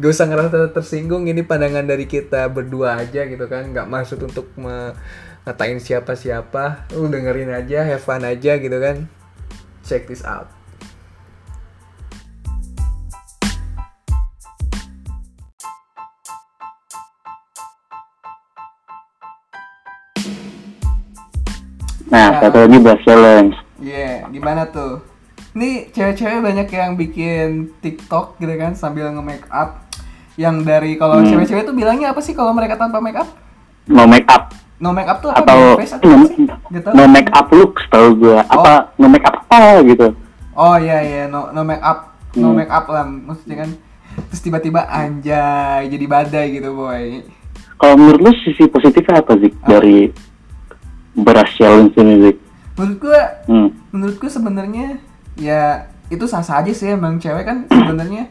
Gak 0.00 0.10
usah 0.12 0.26
ngerasa 0.28 0.72
tersinggung, 0.72 1.28
ini 1.28 1.44
pandangan 1.44 1.84
dari 1.84 2.04
kita 2.08 2.48
berdua 2.52 3.00
aja 3.00 3.24
gitu 3.24 3.44
kan, 3.48 3.68
nggak 3.72 3.88
maksud 3.88 4.20
untuk 4.24 4.48
me- 4.60 4.96
ngatain 5.44 5.80
siapa-siapa. 5.80 6.92
Lu 6.96 7.08
dengerin 7.08 7.52
aja, 7.52 7.84
have 7.84 8.04
fun 8.04 8.24
aja 8.24 8.60
gitu 8.60 8.76
kan 8.80 9.08
check 9.88 10.04
this 10.04 10.20
out. 10.20 10.57
Nah, 22.08 22.28
Ya. 22.30 22.40
satu 22.40 22.56
lagi 22.58 22.78
bahas 22.78 23.00
challenge. 23.02 23.54
Yeah, 23.78 24.26
gimana 24.28 24.66
tuh? 24.66 25.04
Nih 25.52 25.90
cewek-cewek 25.90 26.40
banyak 26.40 26.68
yang 26.68 26.92
bikin 26.94 27.46
TikTok 27.78 28.36
gitu 28.36 28.54
kan 28.54 28.72
sambil 28.72 29.10
nge-make 29.10 29.44
up. 29.48 29.84
Yang 30.34 30.56
dari 30.62 30.92
kalau 30.94 31.18
Hmm. 31.18 31.28
cewek-cewek 31.28 31.64
tuh 31.64 31.74
bilangnya 31.74 32.10
apa 32.10 32.20
sih 32.20 32.32
kalau 32.32 32.50
mereka 32.50 32.74
tanpa 32.74 32.98
make 32.98 33.16
up? 33.16 33.26
No 33.84 34.04
make 34.04 34.26
up 34.26 34.52
No 34.78 34.94
make 34.94 35.10
up 35.10 35.18
tuh 35.18 35.26
apa? 35.28 35.42
atau 35.42 35.74
face 35.74 35.90
atau 35.90 36.06
no? 36.06 36.26
Gitu. 36.70 36.88
no 36.94 37.04
make 37.04 37.26
up 37.28 37.50
look 37.50 37.74
setahu 37.80 38.14
gua. 38.16 38.46
Apa 38.46 38.94
no 38.94 39.10
make 39.10 39.26
up 39.26 39.42
apa 39.42 39.82
gitu. 39.82 40.14
Oh 40.54 40.76
iya 40.76 41.02
iya, 41.02 41.22
no 41.26 41.50
no 41.50 41.62
make 41.62 41.82
up, 41.82 42.14
no 42.32 42.50
Hmm. 42.50 42.56
make 42.56 42.70
up 42.70 42.86
lah 42.86 43.02
maksudnya 43.02 43.66
kan. 43.66 43.70
Terus 44.24 44.38
tiba-tiba 44.40 44.86
anjay 44.86 45.86
jadi 45.88 46.06
badai 46.06 46.46
gitu 46.52 46.70
boy. 46.72 47.26
Kalau 47.74 47.94
menurut 47.94 48.20
lu 48.20 48.32
sisi 48.40 48.66
positifnya 48.66 49.18
apa 49.18 49.34
sih 49.36 49.50
Apa? 49.52 49.66
dari 49.68 50.14
ini 51.60 52.14
sih? 52.22 52.34
Menurut 52.78 52.98
gua 52.98 53.20
Hmm. 53.44 53.68
menurutku 53.90 54.26
sebenarnya 54.28 55.02
ya 55.34 55.86
itu 56.08 56.24
sah 56.24 56.40
sah 56.40 56.60
aja 56.60 56.70
sih 56.70 56.88
emang 56.88 57.18
cewek 57.18 57.42
kan 57.42 57.64
sebenarnya 57.70 58.30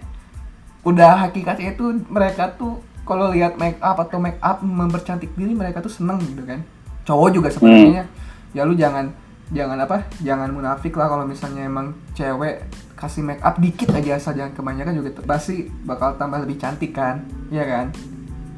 udah 0.81 1.27
hakikatnya 1.27 1.73
itu 1.73 1.83
mereka 2.07 2.55
tuh 2.55 2.79
kalau 3.03 3.31
lihat 3.31 3.55
make 3.55 3.79
up 3.79 3.97
atau 3.97 4.17
make 4.17 4.39
up 4.39 4.59
mempercantik 4.59 5.31
diri 5.33 5.51
mereka 5.51 5.79
tuh 5.79 5.89
seneng 5.89 6.19
gitu 6.21 6.43
kan 6.43 6.63
cowok 7.03 7.29
juga 7.31 7.49
sebenarnya 7.51 8.03
ya 8.51 8.63
lu 8.63 8.73
jangan 8.73 9.11
jangan 9.47 9.79
apa 9.79 10.03
jangan 10.19 10.51
munafik 10.51 10.91
lah 10.93 11.07
kalau 11.07 11.23
misalnya 11.23 11.63
emang 11.63 11.95
cewek 12.13 12.63
kasih 12.93 13.23
make 13.23 13.39
up 13.41 13.55
dikit 13.57 13.91
aja 13.91 14.15
asal 14.15 14.33
jangan 14.33 14.51
kebanyakan 14.51 14.93
juga 14.95 15.09
pasti 15.23 15.67
bakal 15.83 16.15
tambah 16.15 16.39
lebih 16.39 16.57
cantik 16.57 16.91
kan 16.91 17.23
Iya 17.47 17.63
kan 17.63 17.85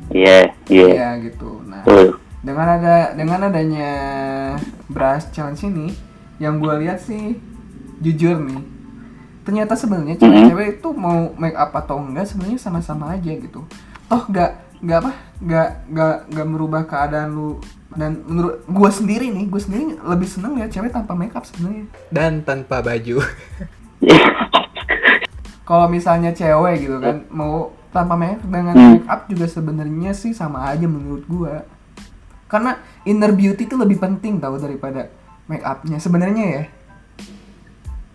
Iya, 0.10 0.38
iya. 0.66 0.88
Iya 0.90 1.10
gitu 1.22 1.62
nah 1.64 1.86
Tuh. 1.86 2.18
Dengan 2.40 2.68
ada 2.80 2.96
dengan 3.14 3.40
adanya 3.52 3.92
brush 4.88 5.28
challenge 5.36 5.64
ini 5.68 5.92
yang 6.40 6.58
gue 6.58 6.72
lihat 6.86 7.04
sih 7.04 7.36
jujur 8.00 8.40
nih 8.40 8.64
ternyata 9.44 9.74
sebenarnya 9.74 10.16
cewek-cewek 10.22 10.78
itu 10.78 10.90
mau 10.94 11.34
make 11.36 11.58
up 11.58 11.74
atau 11.74 11.98
enggak 11.98 12.30
sebenarnya 12.30 12.62
sama-sama 12.62 13.18
aja 13.18 13.34
gitu. 13.34 13.66
Toh 14.06 14.24
nggak 14.30 14.52
nggak 14.80 14.98
apa 15.02 15.12
nggak 15.42 15.70
nggak 15.90 16.16
nggak 16.30 16.48
merubah 16.48 16.82
keadaan 16.86 17.34
lu. 17.34 17.58
Dan 17.90 18.22
menurut 18.30 18.62
gue 18.70 18.90
sendiri 18.94 19.34
nih 19.34 19.50
gue 19.50 19.58
sendiri 19.58 19.98
lebih 20.06 20.30
seneng 20.30 20.54
ya 20.62 20.70
cewek 20.70 20.94
tanpa 20.94 21.18
make 21.18 21.34
up 21.34 21.50
sebenarnya. 21.50 21.90
Dan 22.14 22.46
tanpa 22.46 22.86
baju. 22.86 23.26
Kalau 25.66 25.86
misalnya 25.90 26.30
cewek 26.30 26.86
gitu 26.86 27.02
kan 27.02 27.26
mau 27.34 27.74
tanpa 27.90 28.14
make 28.14 28.38
up 28.38 28.46
dengan 28.46 28.74
Hmm. 28.78 29.02
make 29.02 29.10
up 29.10 29.26
juga 29.26 29.50
sebenarnya 29.50 30.14
sih 30.14 30.30
sama 30.30 30.70
aja 30.70 30.86
menurut 30.86 31.26
gua 31.26 31.66
karena 32.50 32.76
inner 33.04 33.32
beauty 33.32 33.64
itu 33.64 33.78
lebih 33.78 33.96
penting 33.96 34.42
tau 34.42 34.58
daripada 34.58 35.08
make 35.46 35.62
upnya 35.62 35.98
sebenarnya 35.98 36.46
ya 36.50 36.64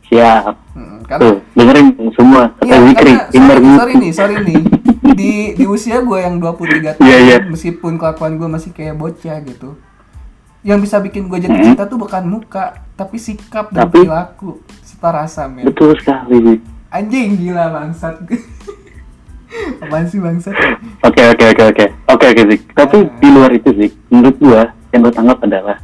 Siap. 0.04 0.76
Mm, 0.76 1.00
Tuh, 1.00 1.06
karena 1.08 1.28
dengerin 1.56 1.86
semua 2.12 2.42
kata 2.52 2.66
Iya, 2.66 2.76
Zikri, 2.84 2.92
karena 2.92 3.24
inner 3.32 3.48
sorry, 3.48 3.64
beauty. 3.64 3.78
sorry 3.78 3.92
nih, 3.96 4.12
sorry 4.12 4.36
nih. 4.38 4.60
Di 5.18 5.32
di 5.54 5.64
usia 5.64 6.02
gue 6.02 6.18
yang 6.18 6.36
23 6.36 6.98
tahun, 6.98 7.02
Iya, 7.02 7.18
iya. 7.18 7.36
meskipun 7.40 7.96
kelakuan 7.96 8.36
gue 8.36 8.44
masih 8.46 8.70
kayak 8.70 8.94
bocah 8.94 9.38
gitu. 9.40 9.78
Yang 10.60 10.78
bisa 10.84 10.96
bikin 10.98 11.26
gue 11.26 11.38
jadi 11.40 11.54
Mhm. 11.54 11.64
cinta 11.64 11.84
tuh 11.86 11.96
bukan 11.96 12.24
muka, 12.24 12.84
tapi 12.94 13.16
sikap 13.16 13.70
dan 13.70 13.86
Tapi- 13.86 14.04
perilaku 14.04 14.60
serta 14.82 15.08
rasa, 15.14 15.42
men. 15.46 15.70
Betul 15.70 15.96
sekali. 15.96 16.60
Anjing 16.90 17.40
gila 17.40 17.70
bangsat. 17.70 18.20
Apaan 19.82 20.04
sih 20.10 20.18
bangsat? 20.18 20.54
Oke 21.06 21.22
oke 21.30 21.44
oke 21.54 21.62
oke 21.70 21.84
oke 22.10 22.26
oke 22.34 22.42
Zik. 22.50 22.60
Tapi 22.74 22.96
Nah. 23.06 23.18
di 23.22 23.28
luar 23.30 23.50
itu 23.54 23.70
Zik, 23.74 23.92
menurut 24.10 24.36
gua 24.42 24.62
yang 24.90 25.00
gua 25.06 25.14
tanggap 25.14 25.38
adalah 25.46 25.76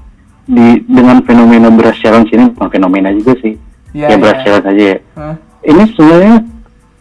di 0.50 0.82
dengan 0.90 1.22
fenomena 1.22 1.70
beras 1.70 1.98
challenge 2.02 2.34
ini 2.34 2.50
bukan 2.50 2.68
fenomena 2.70 3.14
juga 3.14 3.38
sih. 3.38 3.54
Iya, 3.94 4.14
ya 4.14 4.16
beras 4.18 4.38
iya. 4.38 4.42
challenge 4.42 4.66
aja 4.66 4.82
ya. 4.82 4.98
Hah? 5.14 5.34
Ini 5.60 5.82
sebenarnya 5.94 6.36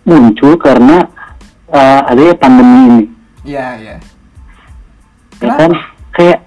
muncul 0.05 0.51
karena 0.57 0.97
uh, 1.73 2.01
adanya 2.09 2.35
pandemi 2.37 2.79
ini. 2.85 3.05
Iya, 3.45 3.67
iya. 3.81 3.95
Ya 5.39 5.51
kan? 5.55 5.71
Kayak 6.13 6.39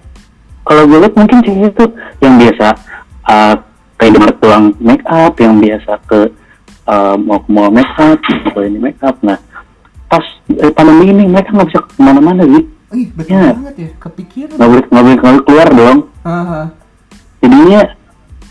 kalau 0.62 0.82
gue 0.86 0.98
lihat 1.02 1.14
mungkin 1.18 1.38
sih 1.42 1.54
itu 1.58 1.84
yang 2.22 2.34
biasa 2.38 2.66
uh, 3.26 3.54
kayak 3.98 4.38
pulang 4.38 4.74
make 4.78 5.02
up, 5.06 5.34
yang 5.38 5.58
biasa 5.58 5.98
ke 6.06 6.30
uh, 6.86 7.14
mau 7.18 7.38
ke 7.42 7.48
mall 7.50 7.70
make 7.70 7.94
up, 7.98 8.18
mau 8.18 8.50
ke 8.54 8.60
ini 8.66 8.78
make 8.78 9.00
up. 9.02 9.16
Nah, 9.22 9.38
pas 10.12 10.24
eh, 10.52 10.68
pandemi 10.70 11.04
ini 11.08 11.24
mereka 11.24 11.48
nggak 11.50 11.68
bisa 11.68 11.80
ke 11.80 11.92
mana-mana 11.96 12.44
sih. 12.44 12.64
Ih, 12.92 13.08
betul 13.10 13.32
Iya. 13.32 13.52
banget 13.56 13.74
ya. 13.74 13.88
Kepikiran. 13.98 14.52
nggak 14.52 14.68
boleh 14.68 14.84
nggak 14.84 15.02
boleh 15.02 15.16
boleh 15.18 15.40
keluar 15.42 15.68
dong 15.72 15.98
Haha. 16.20 16.60
jadinya 17.40 17.80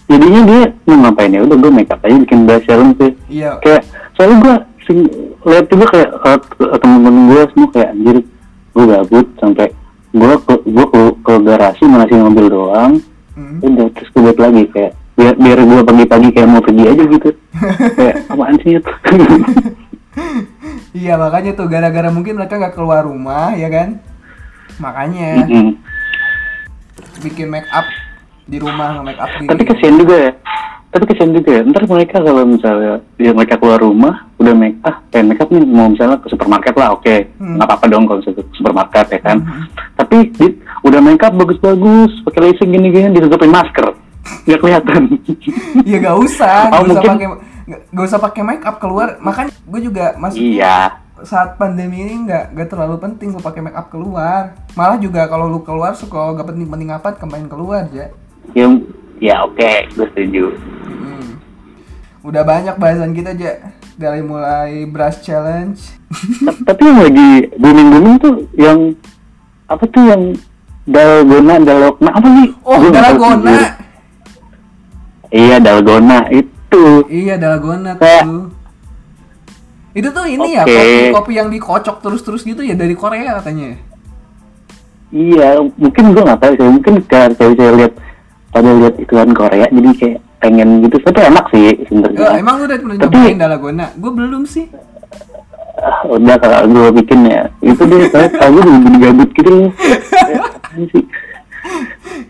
jadinya 0.08 0.42
dia 0.44 0.62
mau 0.84 0.98
ngapain 1.00 1.32
ya 1.32 1.42
udah 1.42 1.58
gue 1.58 1.72
make 1.72 1.88
up 1.88 2.02
aja 2.02 2.18
bikin 2.18 2.40
brush 2.44 2.66
challenge 2.66 2.98
sih 2.98 3.12
Iya. 3.32 3.52
kayak 3.62 3.82
soalnya 4.12 4.38
gue 4.38 4.56
sing 4.82 4.98
lihat 5.42 5.66
juga 5.68 5.86
kayak 5.88 6.10
uh, 6.20 6.40
temen-temen 6.76 7.24
gue 7.28 7.42
semua 7.48 7.70
kayak 7.70 7.90
anjir 7.92 8.18
gue 8.72 8.84
gabut 8.84 9.28
sampai 9.38 9.68
gue 10.12 10.34
ke 10.42 10.54
gue 10.66 10.86
ke, 10.86 11.00
ke 11.22 11.34
garasi 11.42 11.84
masih 11.86 12.18
mobil 12.20 12.48
doang 12.50 12.94
Hmm. 13.32 13.64
udah 13.64 13.88
terus 13.96 14.12
gue 14.12 14.22
buat 14.22 14.38
lagi 14.38 14.64
kayak 14.68 14.92
biar 15.14 15.34
biar 15.36 15.60
gue 15.62 15.80
pagi-pagi 15.82 16.30
kayak 16.32 16.50
mau 16.50 16.60
pergi 16.60 16.84
aja 16.84 17.04
gitu 17.06 17.30
kayak 17.96 18.16
apaan 18.28 18.58
sih 18.60 18.76
itu 18.76 18.92
Iya 20.92 21.16
makanya 21.16 21.52
tuh 21.54 21.66
gara-gara 21.66 22.10
mungkin 22.10 22.36
mereka 22.36 22.58
nggak 22.58 22.76
keluar 22.76 23.02
rumah 23.02 23.56
ya 23.56 23.68
kan? 23.68 24.04
Makanya 24.78 25.48
Mm-mm. 25.48 25.80
bikin 27.22 27.48
make 27.48 27.70
up 27.70 27.86
di 28.44 28.58
rumah 28.58 28.92
nge 28.94 29.04
make 29.06 29.22
up 29.22 29.30
tapi 29.42 29.64
kasihan 29.64 29.96
juga 29.96 30.16
ya. 30.20 30.34
Tapi 30.92 31.08
kesian 31.08 31.32
juga 31.32 31.50
ya. 31.56 31.62
Ntar 31.64 31.88
mereka 31.88 32.20
kalau 32.20 32.44
misalnya 32.44 33.00
ya 33.16 33.32
mereka 33.32 33.56
keluar 33.56 33.80
rumah 33.80 34.28
udah 34.36 34.52
make 34.52 34.76
up 34.84 35.00
pengen 35.08 35.32
make 35.32 35.40
up 35.40 35.48
nih 35.48 35.64
mau 35.64 35.88
misalnya 35.88 36.20
ke 36.20 36.28
supermarket 36.28 36.76
lah 36.76 36.92
oke. 36.92 37.16
Hmm. 37.40 37.56
nggak 37.56 37.64
apa-apa 37.66 37.86
dong 37.88 38.04
kalau 38.04 38.20
misalnya 38.20 38.38
ke 38.38 38.52
supermarket 38.52 39.06
ya 39.08 39.20
kan? 39.22 39.38
Tapi 39.96 40.18
di- 40.30 40.58
udah 40.84 41.00
make 41.00 41.24
up 41.24 41.32
bagus-bagus 41.32 42.12
pakai 42.22 42.42
lacing 42.44 42.70
gini-gini 42.70 43.08
ditutupin 43.10 43.48
masker. 43.50 43.96
Nggak 44.44 44.60
kelihatan. 44.60 45.02
Ya 45.88 45.98
gak 45.98 46.18
usah 46.20 46.68
Oh, 46.68 46.84
gak 46.84 47.00
usah 47.00 47.02
mungkin- 47.08 47.16
pakai 47.16 47.51
gak, 47.72 48.06
usah 48.08 48.20
pakai 48.20 48.44
make 48.44 48.66
up 48.68 48.78
keluar. 48.84 49.16
Makanya 49.24 49.56
gue 49.56 49.80
juga 49.80 50.20
masuk. 50.20 50.42
Iya. 50.42 51.00
Saat 51.22 51.62
pandemi 51.62 52.02
ini 52.02 52.26
nggak 52.26 52.58
nggak 52.58 52.70
terlalu 52.74 52.98
penting 52.98 53.32
lu 53.32 53.40
pakai 53.40 53.62
make 53.64 53.78
up 53.78 53.88
keluar. 53.88 54.58
Malah 54.76 54.98
juga 54.98 55.30
kalau 55.30 55.48
lu 55.48 55.62
keluar 55.62 55.96
suka 55.96 56.34
gak 56.36 56.50
penting-penting 56.50 56.90
apa 56.90 57.14
kemain 57.14 57.46
keluar 57.46 57.86
ya 57.94 58.10
ya 58.58 58.68
ya 59.22 59.36
oke 59.46 59.72
gue 59.96 60.08
setuju. 60.12 60.46
Hmm. 60.82 61.38
udah 62.22 62.44
banyak 62.46 62.76
bahasan 62.78 63.14
kita 63.18 63.34
aja 63.34 63.74
dari 63.98 64.22
mulai 64.26 64.86
brush 64.90 65.22
challenge. 65.22 65.98
Ta- 66.46 66.74
tapi 66.74 66.90
yang 66.90 67.00
lagi 67.06 67.30
booming 67.58 67.88
booming 67.94 68.16
tuh 68.18 68.36
yang 68.58 68.80
apa 69.70 69.84
tuh 69.88 70.04
yang 70.10 70.22
dalgona 70.90 71.56
dalgona 71.62 72.10
apa 72.12 72.28
nih 72.28 72.50
oh 72.66 72.82
dalgona. 72.90 73.56
Iya 75.32 75.58
dalgona 75.64 76.28
itu 76.34 76.52
iya 77.08 77.36
dalgona 77.36 77.96
tuh. 77.96 78.52
Itu 79.92 80.08
tuh 80.10 80.24
ini 80.24 80.56
ya 80.56 80.64
Oke. 80.64 80.72
kopi 80.72 81.12
kopi 81.12 81.32
yang 81.36 81.50
dikocok 81.52 82.00
terus-terus 82.00 82.48
gitu 82.48 82.64
ya 82.64 82.80
dari 82.80 82.96
Korea 82.96 83.44
katanya 83.44 83.76
iya 85.12 85.60
mungkin 85.60 86.16
gue 86.16 86.24
nggak 86.24 86.40
tahu 86.40 86.54
sih 86.56 86.72
mungkin 86.72 86.94
karena 87.04 87.36
saya 87.36 87.52
saya 87.52 87.72
lihat 87.76 87.94
pada 88.56 88.72
lihat 88.72 88.96
iklan 88.96 89.36
Korea 89.36 89.68
jadi 89.68 89.92
kayak 90.00 90.20
pengen 90.40 90.70
gitu. 90.82 90.96
Tapi 91.04 91.20
enak 91.22 91.46
sih 91.52 91.76
sebenarnya. 91.86 92.40
Emang 92.40 92.56
lu 92.58 92.66
udah 92.66 92.78
pernah 92.80 92.96
Tapi- 92.98 93.14
nyobain 93.14 93.38
dalgona? 93.38 93.88
Gue 94.00 94.12
belum 94.16 94.44
sih. 94.48 94.66
Ah, 95.78 96.02
udah 96.08 96.36
kalau 96.40 96.66
gue 96.66 96.88
bikin 97.04 97.20
ya. 97.28 97.46
Itu 97.60 97.84
dia 97.86 98.08
saya 98.10 98.28
tahu 98.32 98.58
gue 98.58 98.64
jadi 98.66 98.98
gabut 99.06 99.30
gitu 99.36 99.52
loh. 99.52 99.72
Kan? 100.72 100.88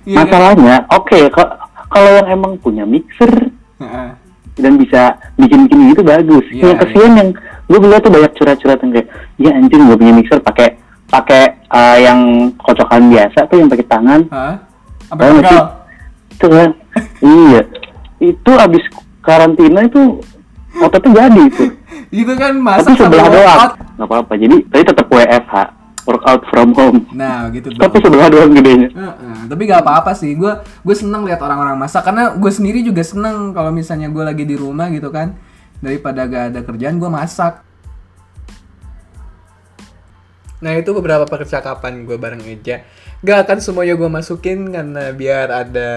masalahnya 0.02 0.76
oke 0.90 1.20
ka- 1.30 1.56
kalau 1.88 2.10
yang 2.20 2.28
emang 2.34 2.58
punya 2.58 2.84
mixer. 2.84 3.54
Dan 4.62 4.78
bisa 4.78 5.18
bikin-bikin 5.36 5.92
gitu 5.92 6.02
bagus. 6.06 6.46
Iya, 6.54 6.72
yang 6.72 6.80
kesian 6.80 7.12
yang 7.18 7.30
gue 7.68 7.78
lihat 7.90 8.04
tuh 8.06 8.14
banyak 8.14 8.32
curhat-curhat 8.38 8.80
yang 8.86 8.92
kayak, 8.94 9.08
ya 9.42 9.52
anjing 9.58 9.82
gue 9.90 9.98
punya 9.98 10.14
mixer 10.14 10.40
pakai 10.40 10.78
pakai 11.12 11.68
uh, 11.68 11.98
yang 12.00 12.20
kocokan 12.62 13.12
biasa 13.12 13.50
tuh 13.50 13.58
yang 13.60 13.70
pakai 13.70 13.86
tangan. 13.90 14.22
Hah? 14.32 14.56
Apa 15.12 15.22
sih? 15.44 15.60
Itu 16.38 16.48
kan, 16.48 16.70
iya. 17.50 17.62
Itu 18.22 18.52
abis 18.56 18.84
karantina 19.20 19.84
itu 19.84 20.22
ototnya 20.80 21.28
jadi 21.28 21.42
itu. 21.50 21.66
Itu 22.12 22.36
kan 22.36 22.60
Tapi 22.60 22.60
masak 22.60 23.00
sebelah 23.00 23.28
doang, 23.32 23.72
nggak 23.96 24.08
apa-apa. 24.08 24.34
Jadi 24.36 24.56
tadi 24.68 24.84
tetap 24.84 25.08
WFH, 25.08 25.54
workout 26.06 26.44
from 26.50 26.74
home. 26.74 27.06
Nah, 27.14 27.50
gitu 27.54 27.74
dong. 27.74 27.82
Tapi 27.82 27.98
sebelah 28.02 28.28
doang 28.30 28.54
gedenya. 28.54 28.90
Heeh, 28.92 29.38
tapi 29.48 29.62
gak 29.70 29.82
apa-apa 29.86 30.12
sih. 30.18 30.34
Gue 30.34 30.58
gue 30.62 30.96
seneng 30.96 31.26
lihat 31.26 31.42
orang-orang 31.42 31.78
masak 31.78 32.06
karena 32.06 32.34
gue 32.34 32.52
sendiri 32.52 32.82
juga 32.82 33.02
seneng 33.06 33.54
kalau 33.54 33.70
misalnya 33.70 34.10
gue 34.10 34.24
lagi 34.24 34.44
di 34.46 34.56
rumah 34.58 34.90
gitu 34.90 35.14
kan 35.14 35.38
daripada 35.82 36.26
gak 36.26 36.44
ada 36.56 36.60
kerjaan 36.66 36.98
gue 36.98 37.10
masak. 37.10 37.62
Nah 40.62 40.78
itu 40.78 40.94
beberapa 40.94 41.26
percakapan 41.26 42.06
gue 42.06 42.22
bareng 42.22 42.46
Eja 42.46 42.86
Gak 43.22 43.46
akan 43.46 43.58
semuanya 43.62 43.94
gue 43.98 44.10
masukin 44.10 44.74
karena 44.74 45.14
biar 45.14 45.50
ada 45.50 45.90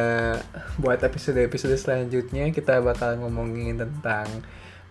buat 0.77 1.01
episode-episode 1.01 1.77
selanjutnya 1.81 2.53
kita 2.53 2.85
bakal 2.85 3.17
ngomongin 3.17 3.81
tentang 3.81 4.29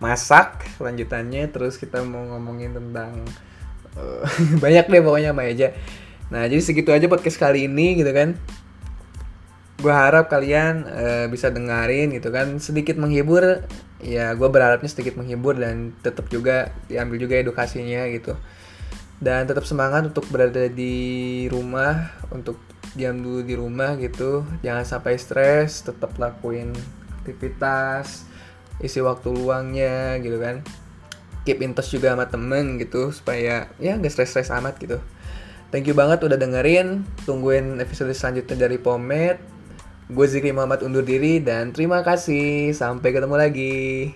masak 0.02 0.66
lanjutannya 0.82 1.46
terus 1.54 1.78
kita 1.78 2.02
mau 2.02 2.26
ngomongin 2.34 2.74
tentang 2.74 3.22
banyak 4.62 4.86
deh 4.90 5.02
pokoknya 5.02 5.30
sama 5.34 5.46
Eja. 5.46 5.74
Nah 6.30 6.46
jadi 6.50 6.60
segitu 6.62 6.90
aja 6.90 7.06
podcast 7.06 7.38
kali 7.38 7.70
ini 7.70 7.98
gitu 7.98 8.10
kan. 8.10 8.38
Gue 9.78 9.92
harap 9.92 10.32
kalian 10.32 10.88
eh, 10.88 11.26
bisa 11.30 11.50
dengerin 11.50 12.14
gitu 12.14 12.30
kan. 12.34 12.58
Sedikit 12.58 12.98
menghibur 12.98 13.64
ya 14.04 14.36
gue 14.36 14.48
berharapnya 14.50 14.90
sedikit 14.90 15.16
menghibur 15.16 15.56
dan 15.56 15.96
tetap 16.04 16.28
juga 16.28 16.74
diambil 16.90 17.16
juga 17.20 17.34
edukasinya 17.38 18.08
gitu. 18.10 18.34
Dan 19.22 19.46
tetap 19.46 19.64
semangat 19.64 20.10
untuk 20.10 20.26
berada 20.28 20.66
di 20.68 21.46
rumah 21.48 22.12
untuk 22.34 22.58
diam 22.98 23.18
dulu 23.18 23.40
di 23.46 23.54
rumah 23.54 23.94
gitu. 23.98 24.42
Jangan 24.60 24.84
sampai 24.84 25.16
stres 25.16 25.86
tetap 25.86 26.18
lakuin 26.18 26.74
aktivitas 27.24 28.28
isi 28.82 28.98
waktu 28.98 29.30
luangnya 29.30 30.18
gitu 30.18 30.36
kan 30.42 30.60
keep 31.44 31.60
in 31.60 31.76
touch 31.76 31.92
juga 31.92 32.16
sama 32.16 32.26
temen 32.26 32.80
gitu 32.80 33.12
supaya 33.12 33.68
ya 33.78 33.96
gak 34.00 34.12
stres-stres 34.12 34.50
amat 34.50 34.80
gitu. 34.80 34.98
Thank 35.70 35.86
you 35.86 35.96
banget 35.96 36.24
udah 36.24 36.40
dengerin. 36.40 37.04
Tungguin 37.28 37.78
episode 37.78 38.10
selanjutnya 38.16 38.68
dari 38.68 38.80
Pomet 38.80 39.54
gue 40.04 40.26
Zikri 40.28 40.52
Muhammad 40.52 40.84
undur 40.84 41.00
diri 41.00 41.40
dan 41.40 41.72
terima 41.72 42.04
kasih. 42.04 42.76
Sampai 42.76 43.16
ketemu 43.16 43.36
lagi 43.40 44.12